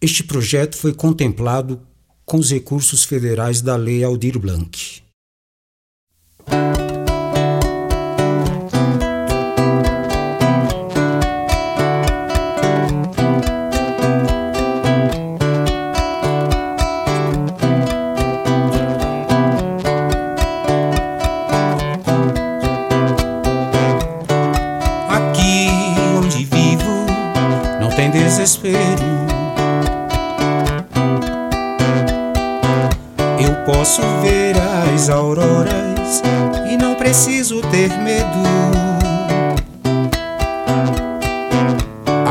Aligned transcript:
Este 0.00 0.22
projeto 0.22 0.76
foi 0.76 0.92
contemplado 0.92 1.80
com 2.24 2.36
os 2.38 2.50
recursos 2.50 3.04
federais 3.04 3.62
da 3.62 3.76
Lei 3.76 4.04
Aldir 4.04 4.38
Blanc. 4.38 5.05
Preciso 37.06 37.60
ter 37.70 37.88
medo. 37.98 38.42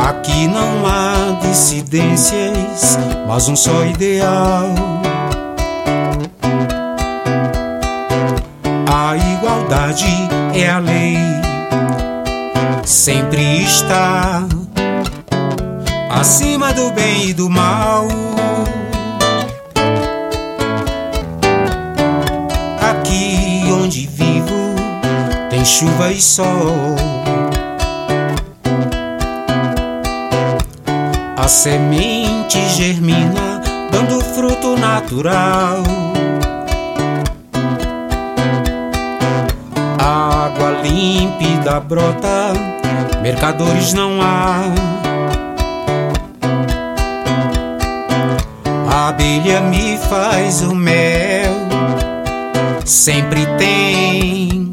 Aqui 0.10 0.50
não 0.50 0.86
há 0.86 1.40
dissidências, 1.40 2.98
mas 3.26 3.48
um 3.48 3.56
só 3.56 3.86
ideal. 3.86 4.66
A 8.86 9.16
igualdade 9.16 10.14
é 10.54 10.70
a 10.70 10.80
lei, 10.80 11.18
sempre 12.84 13.64
está 13.64 14.46
acima 16.10 16.74
do 16.74 16.92
bem 16.92 17.30
e 17.30 17.34
do 17.34 17.50
mal. 17.50 18.25
Chuva 25.66 26.12
e 26.12 26.22
sol. 26.22 26.96
A 31.36 31.48
semente 31.48 32.60
germina, 32.70 33.62
dando 33.92 34.22
fruto 34.22 34.78
natural. 34.78 35.84
A 39.98 40.46
água 40.46 40.82
límpida 40.84 41.80
brota, 41.80 42.54
mercadores 43.24 43.92
não 43.94 44.22
há. 44.22 44.62
A 48.88 49.10
abelha 49.10 49.62
me 49.62 49.98
faz 49.98 50.62
o 50.62 50.76
mel, 50.76 51.54
sempre 52.86 53.46
tem 53.58 54.65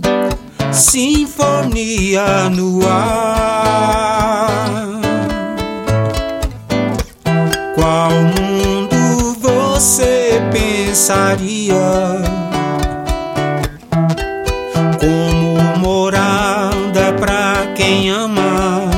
sinfonia 0.72 2.48
no 2.50 2.80
ar. 2.86 4.52
Qual 7.74 8.10
mundo 8.10 9.36
você 9.40 10.40
pensaria? 10.50 12.22
Como 14.98 15.78
morada 15.78 17.12
pra 17.20 17.66
quem 17.74 18.10
ama? 18.10 18.90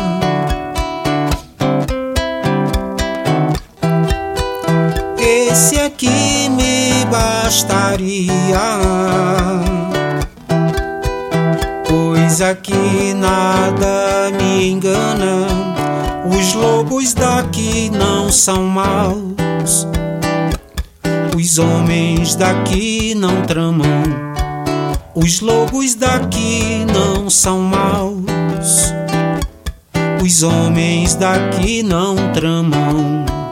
Esse 5.19 5.81
aqui 5.81 6.49
me 6.51 7.05
bastaria. 7.11 8.35
Pois 12.37 12.43
aqui 12.43 13.15
nada 13.15 14.29
me 14.37 14.69
engana. 14.69 15.47
Os 16.29 16.53
lobos 16.55 17.15
daqui 17.15 17.89
não 17.91 18.29
são 18.29 18.65
maus. 18.65 19.87
Os 21.37 21.59
homens 21.61 22.35
daqui 22.35 23.15
não 23.15 23.43
tramam. 23.43 24.03
Os 25.15 25.39
lobos 25.39 25.95
daqui 25.95 26.85
não 26.93 27.31
são 27.31 27.61
maus. 27.61 28.93
Os 30.21 30.43
homens 30.43 31.15
daqui 31.15 31.85
não 31.85 32.17
tramam. 32.33 33.44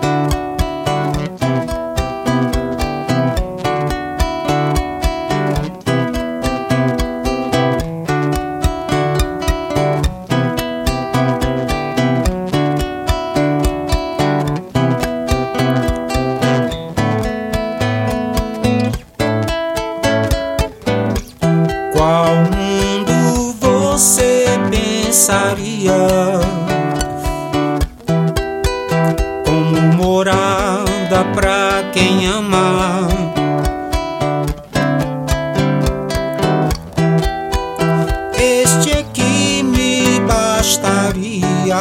Ama? 32.26 33.08
Este 38.34 38.98
aqui 38.98 39.62
me 39.62 40.20
bastaria. 40.20 41.76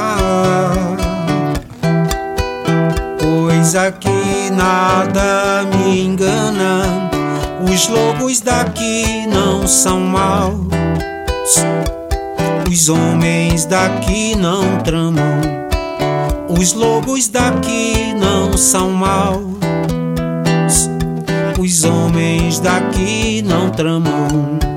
Pois 3.19 3.75
aqui 3.75 4.49
nada 4.51 5.63
me 5.75 6.01
engana. 6.05 7.09
Os 7.63 7.87
lobos 7.87 8.41
daqui 8.41 9.27
não 9.27 9.67
são 9.67 9.99
maus. 9.99 10.65
Os 12.69 12.89
homens 12.89 13.65
daqui 13.65 14.35
não 14.35 14.77
tramam. 14.79 15.41
Os 16.49 16.73
lobos 16.73 17.27
daqui 17.27 18.13
não 18.13 18.57
são 18.57 18.89
maus. 18.91 19.60
Os 21.71 21.85
homens 21.85 22.59
daqui 22.59 23.41
não 23.41 23.69
tramam. 23.69 24.70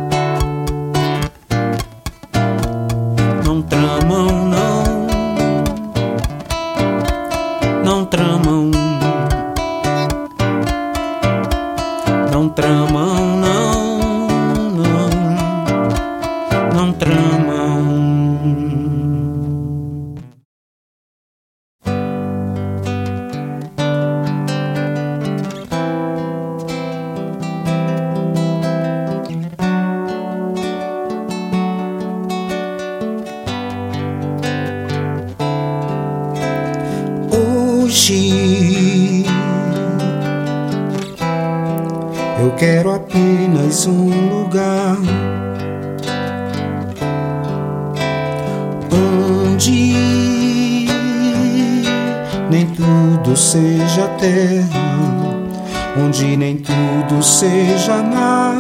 Eu 42.41 42.51
quero 42.57 42.95
apenas 42.95 43.87
um 43.87 44.11
lugar 44.29 44.97
onde 48.93 50.87
nem 52.51 52.67
tudo 52.67 53.37
seja 53.37 54.07
terra, 54.19 54.69
onde 55.97 56.37
nem 56.37 56.57
tudo 56.57 57.23
seja 57.23 58.03
mar. 58.03 58.59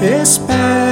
Espero, 0.00 0.85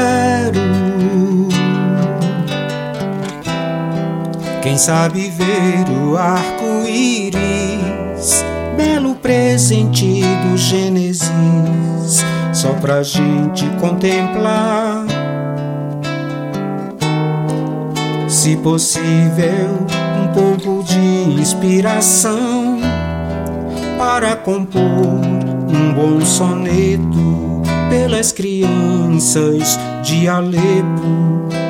quem 4.65 4.77
sabe 4.79 5.29
ver 5.29 5.85
o 6.09 6.17
arco-íris, 6.17 7.37
belo 8.75 9.15
presente 9.15 10.23
do 10.23 10.57
Gênesis, 10.57 11.29
só 12.51 12.73
pra 12.73 13.03
gente 13.03 13.69
contemplar. 13.79 15.05
Se 18.27 18.57
possível, 18.57 19.87
um 20.23 20.29
pouco 20.33 20.83
de 20.83 20.99
inspiração 21.39 22.81
para 23.99 24.35
compor 24.35 24.81
um 24.83 25.93
bom 25.93 26.25
soneto 26.25 27.63
pelas 27.91 28.33
crianças 28.33 29.79
de 30.03 30.27
Alepo. 30.27 31.64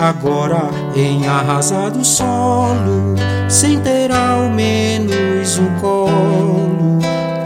Agora 0.00 0.70
em 0.96 1.26
arrasado 1.26 2.02
solo, 2.02 3.16
sem 3.50 3.78
ter 3.80 4.10
ao 4.10 4.48
menos 4.48 5.58
um 5.58 5.78
colo 5.78 6.98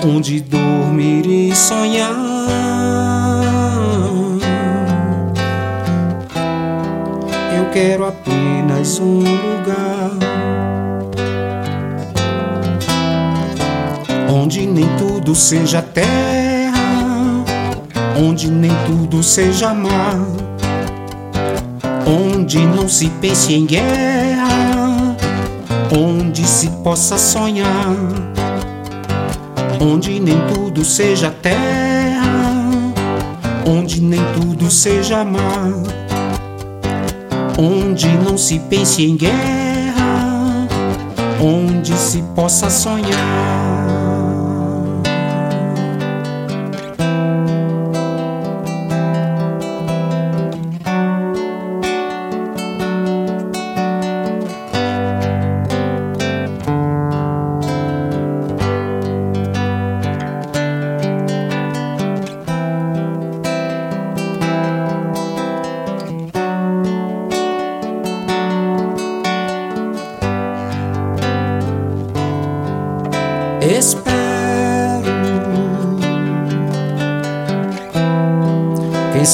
onde 0.06 0.40
dormir 0.40 1.26
e 1.26 1.52
sonhar. 1.52 2.14
Eu 7.58 7.70
quero 7.72 8.06
apenas 8.06 9.00
um 9.00 9.18
lugar 9.18 10.12
onde 14.30 14.64
nem 14.64 14.86
tudo 14.96 15.34
seja 15.34 15.82
terra, 15.82 16.72
onde 18.16 18.48
nem 18.48 18.70
tudo 18.86 19.24
seja 19.24 19.74
mar, 19.74 20.18
onde 22.44 22.58
não 22.66 22.86
se 22.86 23.08
pense 23.22 23.54
em 23.54 23.64
guerra, 23.64 25.16
onde 25.90 26.46
se 26.46 26.68
possa 26.84 27.16
sonhar, 27.16 27.96
onde 29.80 30.20
nem 30.20 30.36
tudo 30.52 30.84
seja 30.84 31.30
terra, 31.30 32.52
onde 33.66 34.02
nem 34.02 34.20
tudo 34.34 34.70
seja 34.70 35.24
mar, 35.24 35.72
onde 37.58 38.08
não 38.08 38.36
se 38.36 38.58
pense 38.58 39.02
em 39.02 39.16
guerra, 39.16 40.68
onde 41.40 41.96
se 41.96 42.22
possa 42.34 42.68
sonhar. 42.68 43.93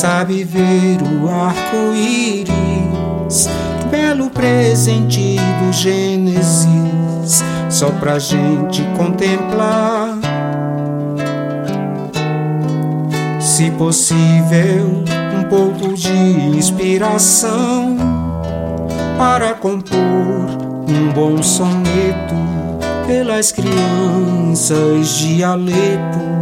Sabe 0.00 0.44
ver 0.44 0.96
o 1.02 1.28
arco-íris, 1.28 2.54
belo 3.90 4.30
presente 4.30 5.36
do 5.36 5.70
Gênesis, 5.74 7.44
só 7.68 7.90
pra 7.90 8.18
gente 8.18 8.82
contemplar. 8.96 10.18
Se 13.38 13.70
possível, 13.72 15.04
um 15.38 15.44
pouco 15.50 15.92
de 15.92 16.08
inspiração 16.56 17.98
para 19.18 19.52
compor 19.52 19.98
um 20.88 21.12
bom 21.12 21.42
soneto 21.42 22.34
pelas 23.06 23.52
crianças 23.52 25.18
de 25.18 25.44
Alepo. 25.44 26.40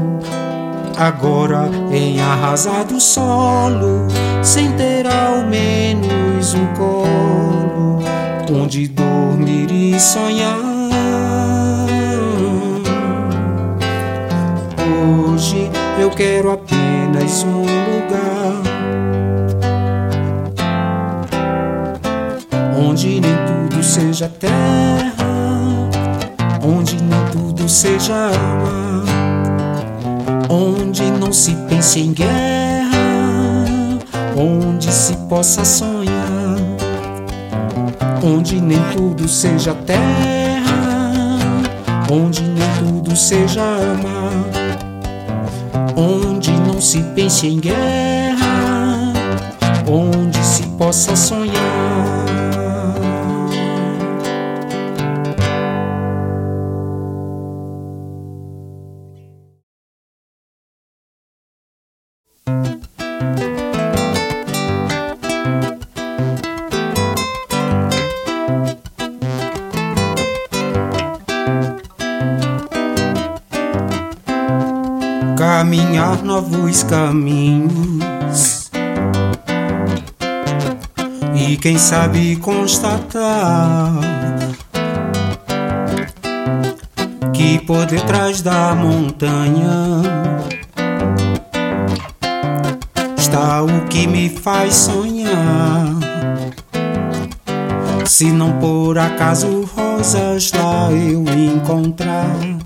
Agora 0.98 1.70
em 1.92 2.20
arrasado 2.20 3.00
solo, 3.00 4.08
sem 4.42 4.72
ter 4.72 5.06
ao 5.06 5.46
menos 5.46 6.54
um 6.54 6.66
colo 6.74 8.02
onde 8.50 8.88
dormir 8.88 9.70
e 9.70 10.00
sonhar. 10.00 10.58
Hoje 15.30 15.70
eu 16.00 16.10
quero 16.10 16.50
apenas 16.50 17.44
um 17.44 17.60
lugar 17.60 18.60
onde 22.76 23.20
nem 23.20 23.36
tudo 23.46 23.84
seja 23.84 24.28
terra 24.28 25.28
onde 26.64 27.00
nem 27.02 27.24
tudo 27.30 27.68
seja 27.68 28.30
não 28.32 28.57
se 31.38 31.54
pense 31.68 32.00
em 32.00 32.12
guerra, 32.12 32.98
onde 34.36 34.92
se 34.92 35.16
possa 35.28 35.64
sonhar, 35.64 36.56
onde 38.20 38.60
nem 38.60 38.80
tudo 38.92 39.28
seja 39.28 39.72
terra, 39.72 41.12
onde 42.10 42.42
nem 42.42 42.68
tudo 42.80 43.14
seja 43.14 43.62
mar, 44.02 44.32
onde 45.96 46.50
não 46.50 46.80
se 46.80 47.00
pense 47.14 47.46
em 47.46 47.60
guerra, 47.60 49.12
onde 49.86 50.44
se 50.44 50.64
possa 50.76 51.14
sonhar. 51.14 51.87
Novos 76.22 76.82
caminhos. 76.84 78.70
E 81.34 81.56
quem 81.56 81.78
sabe 81.78 82.36
constatar 82.36 83.98
que 87.32 87.58
por 87.60 87.86
detrás 87.86 88.42
da 88.42 88.74
montanha. 88.74 90.02
Está 93.16 93.62
o 93.62 93.86
que 93.88 94.06
me 94.06 94.28
faz 94.28 94.74
sonhar. 94.74 95.96
Se 98.04 98.32
não 98.32 98.52
por 98.58 98.98
acaso 98.98 99.62
rosas 99.76 100.50
lá 100.52 100.90
eu 100.90 101.22
encontrar 101.22 102.57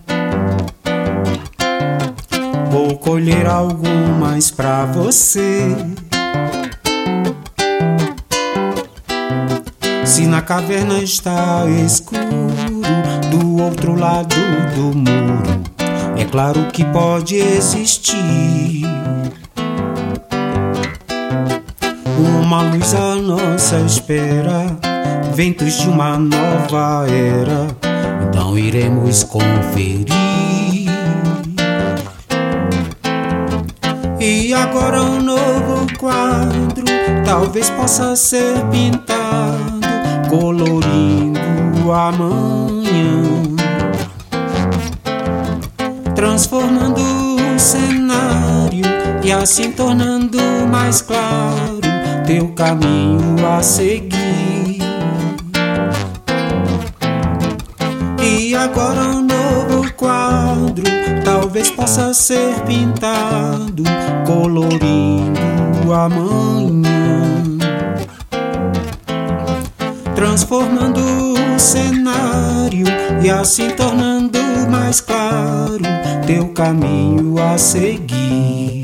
colher 3.03 3.47
algumas 3.47 4.51
pra 4.53 4.87
você. 4.87 5.77
Se 10.05 10.27
na 10.27 10.41
caverna 10.41 10.99
está 10.99 11.65
escuro, 11.85 12.23
do 13.31 13.61
outro 13.61 13.99
lado 13.99 14.37
do 14.75 14.97
muro, 14.97 15.63
é 16.17 16.25
claro 16.25 16.69
que 16.73 16.85
pode 16.87 17.37
existir 17.37 18.87
uma 22.17 22.63
luz 22.63 22.95
à 22.95 23.17
nossa 23.17 23.81
espera, 23.81 24.79
ventos 25.35 25.81
de 25.81 25.89
uma 25.89 26.17
nova 26.19 27.07
era. 27.09 27.67
Então 28.29 28.57
iremos 28.57 29.25
conferir. 29.25 30.62
E 34.25 34.55
agora 34.55 35.03
um 35.03 35.21
novo 35.21 35.85
quadro 35.99 36.85
talvez 37.25 37.69
possa 37.71 38.15
ser 38.15 38.55
pintado, 38.71 39.81
colorindo 40.31 41.93
amanhã, 41.93 43.21
transformando 46.15 47.01
o 47.01 47.59
cenário 47.59 48.85
e 49.25 49.33
assim 49.33 49.73
tornando 49.73 50.39
mais 50.71 51.03
claro 51.03 51.81
teu 52.25 52.47
caminho 52.51 53.45
a 53.45 53.61
seguir. 53.61 54.42
Talvez 61.63 61.71
possa 61.71 62.13
ser 62.13 62.61
pintado, 62.67 63.85
colorindo 64.27 65.93
amanhã, 65.93 67.33
transformando 70.15 71.01
o 71.01 71.59
cenário 71.59 72.87
e 73.23 73.31
assim 73.31 73.71
tornando 73.71 74.39
mais 74.71 75.01
claro 75.01 75.83
teu 76.27 76.49
caminho 76.49 77.37
a 77.41 77.57
seguir. 77.57 78.82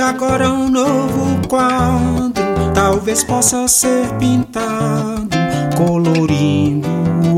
Agora 0.00 0.50
um 0.50 0.70
novo 0.70 1.46
quadro 1.46 2.72
talvez 2.74 3.22
possa 3.22 3.68
ser 3.68 4.08
pintado, 4.18 5.28
colorindo 5.76 6.88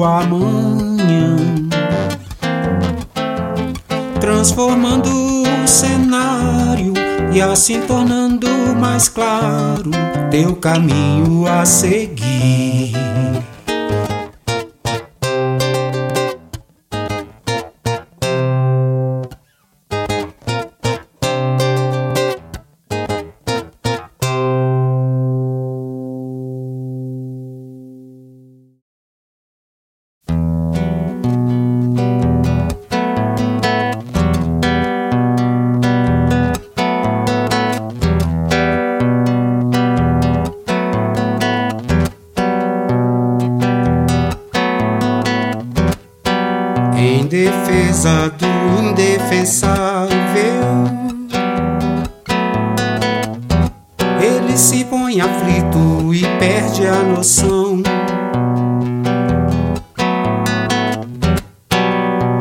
amanhã, 0.05 1.37
transformando 4.21 5.09
o 5.09 5.67
cenário 5.67 6.95
e 7.33 7.41
assim 7.41 7.81
tornando 7.81 8.49
mais 8.79 9.09
claro 9.09 9.91
teu 10.31 10.55
caminho 10.55 11.47
a 11.47 11.65
seguir. 11.65 12.12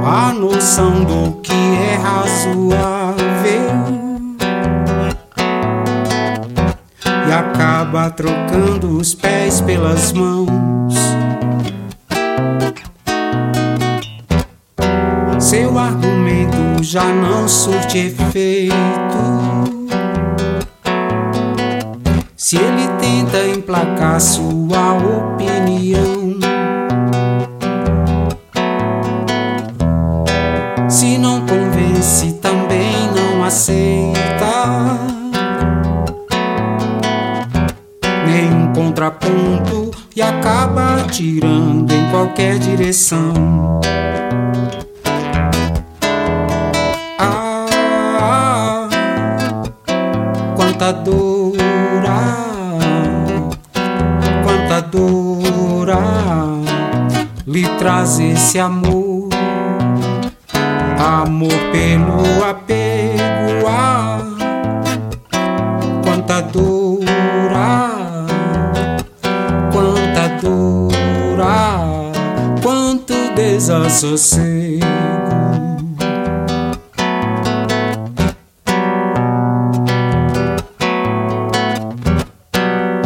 A 0.03 0.33
noção 0.33 1.03
do 1.03 1.39
que 1.41 1.53
é 1.53 1.95
razoável. 1.95 3.71
E 7.27 7.31
acaba 7.31 8.09
trocando 8.09 8.97
os 8.97 9.13
pés 9.13 9.61
pelas 9.61 10.11
mãos. 10.13 11.11
seu 15.51 15.77
argumento 15.77 16.81
já 16.81 17.03
não 17.03 17.45
surte 17.45 17.97
efeito. 17.97 18.75
Se 22.37 22.55
ele 22.55 22.87
tenta 23.01 23.47
emplacar 23.47 24.21
sua 24.21 24.93
contraponto 38.91 39.89
e 40.13 40.21
acaba 40.21 41.05
tirando 41.09 41.91
em 41.93 42.09
qualquer 42.11 42.59
direção. 42.59 43.79
quanta 50.55 50.91
dura, 50.91 51.57
quanta 54.43 54.81
dura 54.81 55.97
lhe 57.47 57.67
traz 57.77 58.19
esse 58.19 58.59
amor, 58.59 59.29
amor 60.97 61.53
pelo 61.71 62.43
apego, 62.43 62.80
desassossego. 73.61 74.81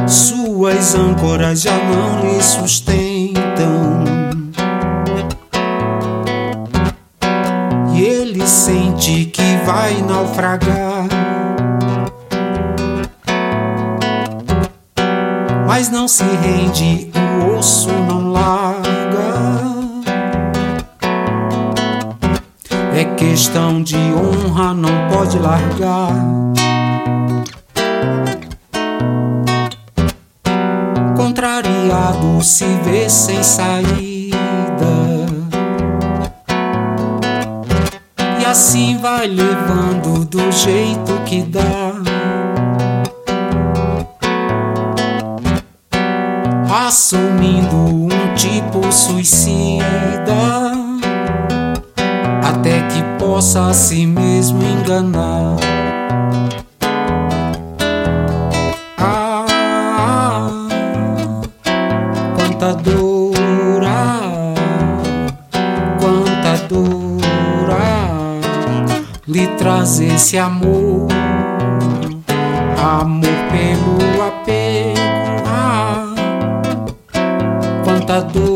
suas 0.08 0.96
âncoras 0.96 1.62
já 1.62 1.78
não 1.78 2.22
lhe 2.22 2.42
sustentam. 2.42 2.95
Largar. 25.75 26.13
contrariado 31.15 32.41
se 32.41 32.65
vê 32.84 33.10
sem 33.10 33.44
saída. 33.44 34.36
E 38.39 38.46
assim 38.46 38.98
vai 38.98 39.27
levando 39.27 40.25
do 40.25 40.51
jeito 40.51 41.13
que 41.25 41.41
dá. 41.44 41.94
Assumindo 46.88 47.75
um 47.75 48.36
tipo 48.36 48.91
suicida. 48.91 50.55
Possa 53.56 53.70
a 53.70 53.74
si 53.74 54.06
mesmo 54.06 54.62
enganar. 54.64 55.56
quanta 62.36 62.74
dura, 62.74 64.20
quanta 66.00 66.58
dura 66.68 67.78
lhe 69.28 69.48
traz 69.58 70.00
esse 70.00 70.38
amor, 70.38 71.08
amor 72.78 73.38
pelo 73.52 74.28
apego, 74.28 75.44
ah, 75.48 76.14
quanta 77.84 78.22
dura, 78.22 78.55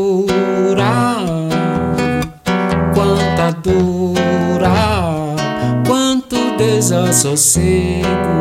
desassossego. 6.90 8.40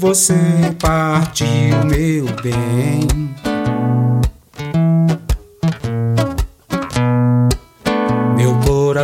você 0.00 0.34
partiu, 0.80 1.84
meu 1.86 2.26
bem. 2.42 3.31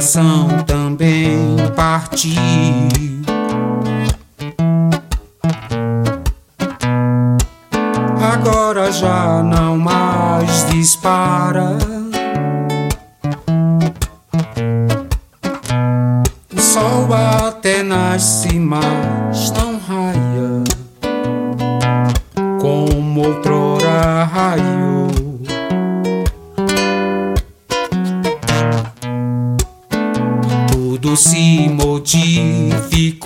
coração 0.09 0.49
também 0.67 1.57
partiu. 1.77 2.33
Agora 8.33 8.91
já 8.91 9.43
não 9.43 9.77
mais 9.77 10.67
dispara. 10.71 11.77
O 16.55 16.61
sol 16.61 17.09
até 17.12 17.83
nasce, 17.83 18.59
mas 18.59 19.50
não 19.50 19.79
raia 19.79 20.65
como 22.59 23.27
outrora 23.27 24.25
raio. 24.25 24.88
Se 32.09 33.19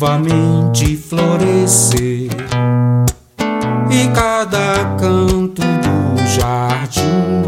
Novamente 0.00 0.96
florescer 0.96 2.30
e 3.90 4.08
cada 4.14 4.96
canto 4.98 5.60
do 5.60 6.26
jardim. 6.26 7.44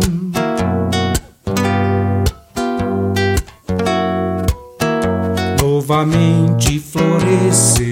Novamente 5.62 6.78
florescer. 6.78 7.91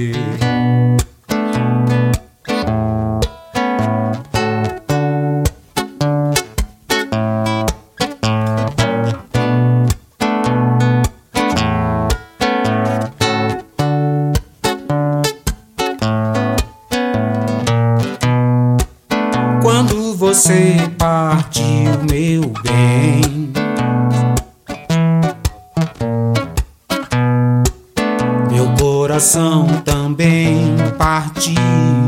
Você 20.32 20.76
partiu, 20.96 21.64
meu 22.08 22.52
bem. 22.62 23.52
Meu 28.48 28.72
coração 28.78 29.66
também 29.84 30.76
partiu. 30.96 31.99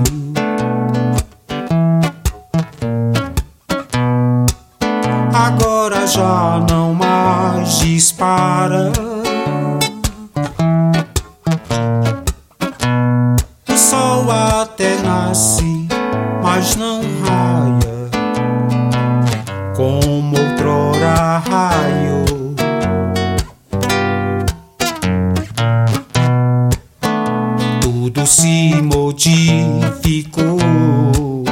Modificou. 30.03 31.45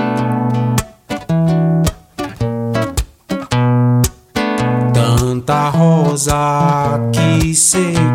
Tanta 4.93 5.69
rosa 5.71 7.01
que 7.13 7.55
secou. 7.55 8.10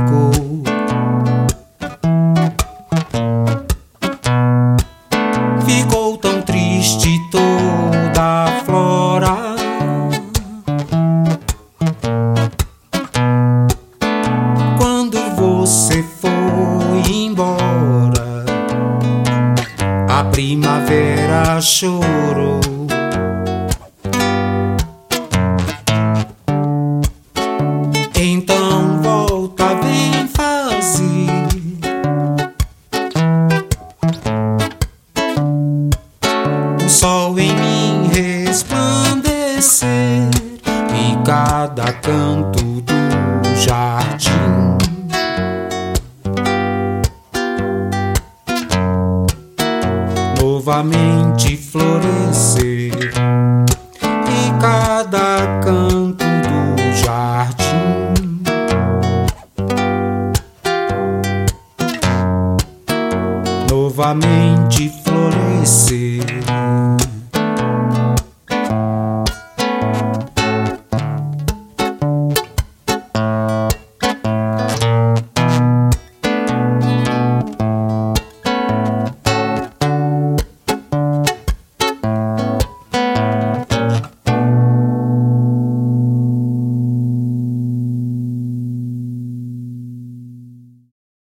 Primavera 20.45 21.59
chorou. 21.59 22.64
cada 55.15 55.59
canto 55.63 56.25
do 56.43 56.93
jardim. 56.93 58.43
Novamente. 63.69 64.44